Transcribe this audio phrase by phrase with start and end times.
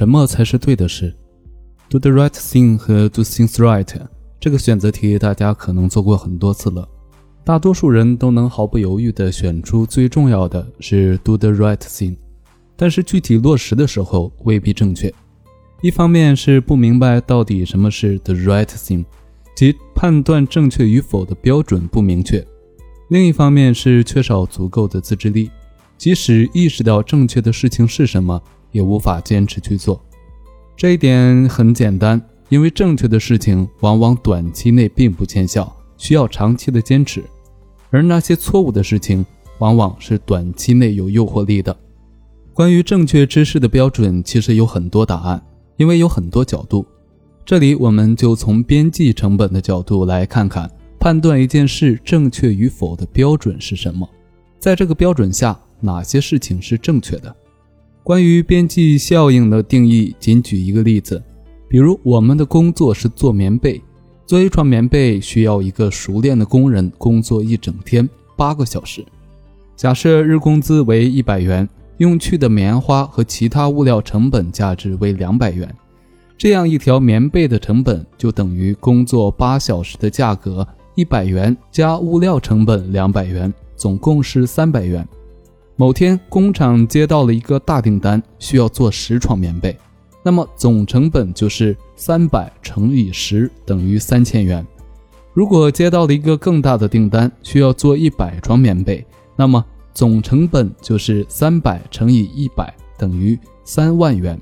[0.00, 1.14] 什么才是对的事
[1.90, 3.86] ？Do the right thing 和 Do things right
[4.40, 6.88] 这个选择题大家可能做过很多次了，
[7.44, 12.16] 大多数人都能毫不犹豫地选出最重要的是 Do the right thing，
[12.76, 15.12] 但是具体落实的时候未必正确。
[15.82, 19.04] 一方面是不明白到底什么是 the right thing，
[19.54, 22.42] 即判断正确与否的标准不明确；
[23.10, 25.50] 另一方面是缺少足够的自制力，
[25.98, 28.42] 即使意识到正确的事情是什么，
[28.72, 30.00] 也无法坚持去做。
[30.76, 37.22] 这一点很简单，因为正确的事情往往短期内并不见效，需要长期的坚持；
[37.90, 39.24] 而那些错误的事情，
[39.58, 41.76] 往往是短期内有诱惑力的。
[42.52, 45.42] 关于正确知识的标准，其实有很多答案。
[45.76, 46.84] 因为有很多角度，
[47.42, 54.06] 这里我们就从边际成本的角度来看看，判断一件事正确与否的标准是什么。
[54.58, 57.34] 在这个标准下，哪些事情是正确的？
[58.02, 61.22] 关于边际效应的定义，仅举一个例子，
[61.68, 63.80] 比如我们的工作是做棉被，
[64.26, 69.04] 做一床棉被需要一个熟练的工人工作一整天，八个小时。
[69.76, 71.68] 假设日工资为一百元。
[72.00, 75.70] 用去的棉花和其他物料成本价值为两百元，
[76.38, 85.06] 这样一条棉被的成本就等于工作八小时的价格一百元加物料成本两百元，总共是三百元。
[85.80, 89.74] 某天工厂接到了一个大订单，需要做十床棉被，
[90.22, 94.62] 那么总成本就是三百乘以十等于三千元。
[95.32, 99.02] 如果接到了一个更大的订单，需要做一百床棉被，
[99.34, 99.64] 那么。
[99.94, 104.40] 总成本就是三百乘以一百等于三万元，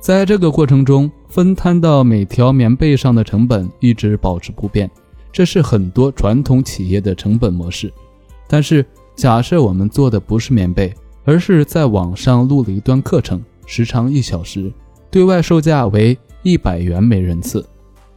[0.00, 4.90] 在这个过程中分摊到每条棉被上的成本一直保持不变，
[5.30, 7.92] 这是很多传统企业的成本模式。
[8.48, 8.84] 但是
[9.16, 10.92] 假设我们做的不是棉被，
[11.24, 14.72] 而是在网上录了一段课程，时长一小时，
[15.10, 17.64] 对外售价为一百元每人次，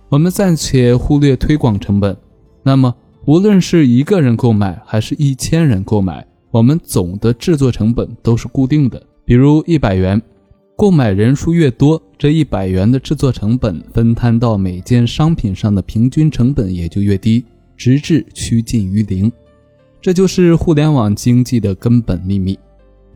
[0.09, 2.17] 我们暂且忽略推广成本，
[2.63, 2.93] 那么
[3.25, 6.25] 无论是一个人购买还是一千人购买。
[6.49, 10.19] 我们总的制作成本都是固定的，比如一百元，
[10.75, 17.45] 购买人数越多，这一百元的制作成本分摊到每件商品上的平均成本也就越低，
[17.75, 19.31] 直至趋近于零。
[20.01, 22.57] 这就是互联网经济的根本秘密：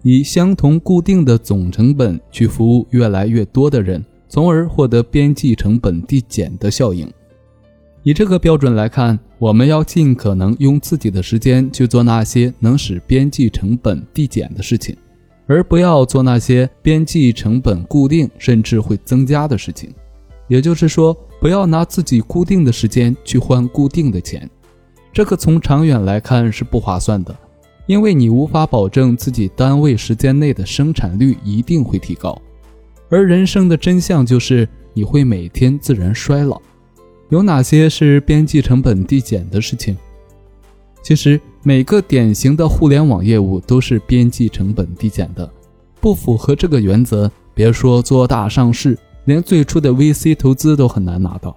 [0.02, 7.10] 以相同固定的总成本去服务越来越多的人，从而获得边际成本递减的效应。
[8.04, 14.98] 以这个标准来看，我们要尽可能用自己的时间去做那些能使边际成本递减的事情，
[15.46, 19.94] 而不要做那些边际成本固定甚至会增加的事情。
[20.48, 24.50] 也就是说，不要拿自己固定的时间去换固定的钱，
[25.14, 27.36] 这个从长远来看是不划算的，
[27.86, 32.42] 因为你无法保证自己单位时间内的生产率一定会提高，
[33.10, 36.62] 而人生的真相就是你会每天自然衰老。
[37.30, 39.98] 有哪些是边际成本递减的事情？
[41.02, 45.50] 其实每个典型的互联网业务都是边际成本递减的。
[46.00, 51.56] 不符合这个原则，别说做大上市，连最初的 VC 投资都很难拿到。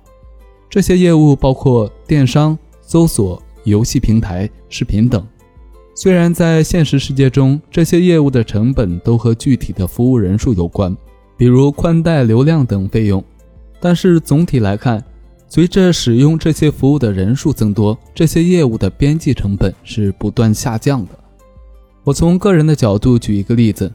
[0.68, 5.26] 这些业务包括电商、搜索、游戏平台、视频等。
[5.94, 10.96] 虽然在现实世界中，这些业务的成本都和具体的服务人数有关，
[11.36, 13.22] 比如宽带流量等费用，
[13.80, 15.02] 但是总体来看。
[15.46, 21.12] 随着使用这些服务的人数增多，这些业务的边际成本是不断下降的。
[22.02, 23.92] 我从个人的角度举一个例子：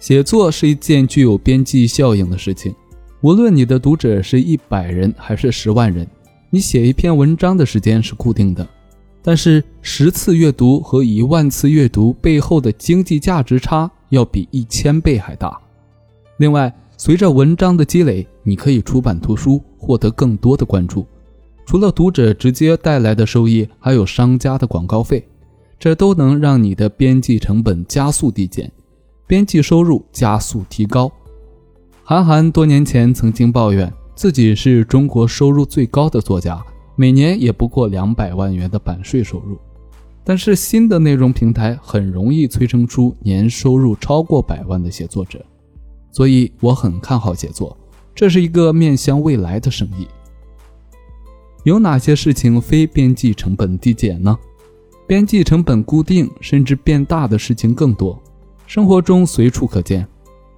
[0.00, 2.74] 写作是一件具有边际效应的事情。
[3.20, 6.04] 无论你的读者是一百人还是十万人，
[6.50, 8.66] 你写一篇文章的时间是固定的。
[9.26, 15.60] 但是十次阅读和一万次阅读背后的经济价值差要比一千倍还大。
[16.36, 19.60] 另外，随着文章的积累，你可以出版图书。
[19.78, 21.06] 获得更多的关注，
[21.64, 25.24] 除了读者直接带来的收益，还有商家的广告费，
[25.78, 28.68] 这都能让你的边际成本加速递减，
[29.28, 31.08] 边际收入加速提高。
[32.02, 36.60] 韩寒多年前曾经抱怨自己是中国收入最高的作家，
[36.96, 39.56] 每年也不过两百万元的版税收入。
[40.24, 45.40] 但是新的内容平台很容易催生出年收入超过百万的写作者，
[46.10, 47.76] 所以我很看好写作。
[48.12, 50.08] 这是一个面向未来的生意。
[51.62, 54.36] 有哪些事情非边际成本递减呢？
[55.06, 58.20] 边际成本固定甚至变大的事情更多，
[58.66, 60.04] 生活中随处可见。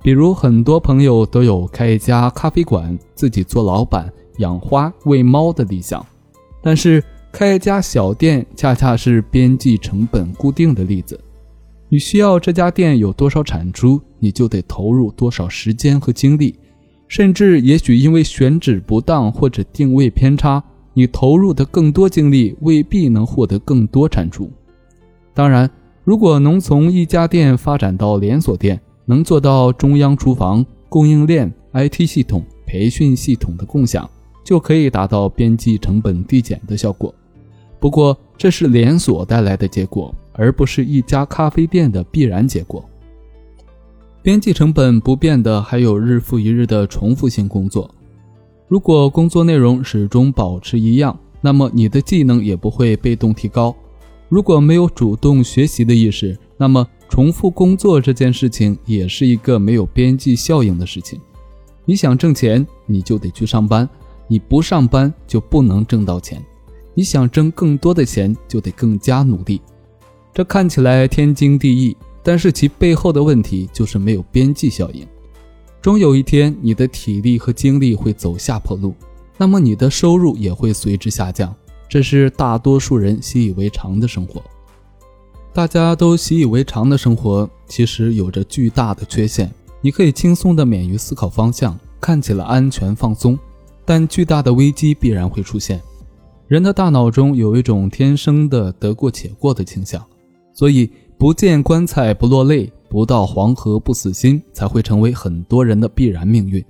[0.01, 6.07] 比如，很多朋友都有开一家咖啡馆、自己做老板、养花、喂猫的理想，
[6.63, 11.19] 但是开一家小店恰恰是边际成本固定的例子。
[11.89, 16.55] 你需要这家店有多少产出，你就得投入多少时间和精力。
[17.07, 20.63] 甚至也许因为选址不当或者定位偏差，
[20.93, 24.51] 你投入的更多精力未必能获得更多产出。
[25.33, 25.71] 当然，
[26.05, 34.11] 如果能从一家店发展到连锁店，能做到中央厨房、供应链、IT 系统、培训系统的共享，
[34.49, 37.15] 就可以达到边际成本递减的效果。
[37.79, 42.83] 不过，这是连锁带来的结果，而不是一家咖啡店的必然结果。
[44.23, 47.95] 边际成本不变的还有日复一日的重复性工作。
[48.69, 53.77] 如果工作内容始终保持一样，那么你的技能也不会被动提高。
[54.31, 61.21] 如果没有主动学习的意识，那么重复工作这件事情也是一个没有边际效应的事情。
[61.85, 63.87] 你想挣钱，你就得去上班；
[64.29, 66.41] 你不上班就不能挣到钱。
[66.95, 69.61] 你想挣更多的钱，就得更加努力。
[70.33, 71.97] 这看起来天经地义。
[72.21, 75.07] 但是其背后的问题就是没有边际效应，
[75.81, 78.95] 终有一天你的体力和精力会走下坡路，
[79.39, 81.55] 那么你的收入也会随之下降，
[81.89, 84.43] 这是大多数人习以为常的生活。
[85.55, 89.51] 大家都习以为常的生活其实有着巨大的缺陷，
[89.81, 93.39] 你可以轻松的免于思考方向，看起来安全放松，
[93.89, 95.81] 但巨大的危机必然会出现。
[96.47, 100.05] 人的大脑中有一种天生的得过且过的倾向，
[100.53, 100.91] 所以。
[101.19, 106.65] 不见棺材不落泪，不到黄河不死心，才会成为很多人的必然命运。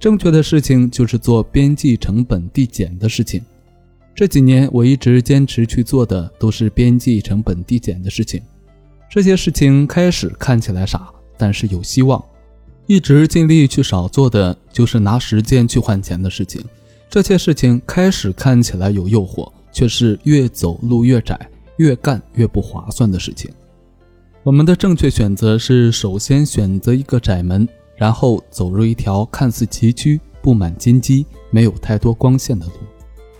[0.00, 3.42] 正确的事情就是做边际成本递减的事情。
[4.14, 8.40] 这几年我一直坚持去做的都是边际成本递减的事情。
[9.10, 12.24] 这些事情开始看起来傻，但是有希望。
[12.86, 16.62] 一直尽力去少做的就是拿时间去换钱的事情。
[17.08, 21.38] 这些事情开始看起来有诱惑，却是越走路越窄，
[21.76, 23.50] 越干越不划算的事情。
[24.42, 27.66] 我们的正确选择是：首先选择一个窄门，
[27.96, 32.72] 然后走入一条看似崎岖、布满荆棘、没有太多光线的路，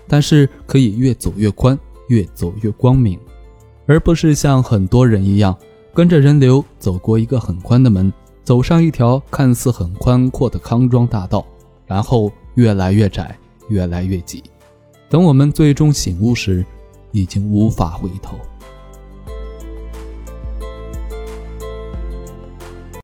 [0.08, 3.18] 但是可以越走越宽，越走越光明，
[3.84, 5.54] 而不是像很多人一样
[5.92, 8.10] 跟着人流走过一个很宽的门，
[8.44, 11.44] 走上一条看似很宽阔的康庄大道，
[11.86, 13.36] 然后越来越窄，
[13.68, 14.42] 越来越挤。
[15.08, 16.64] 等我们最终醒悟时，
[17.10, 18.36] 已经无法回头。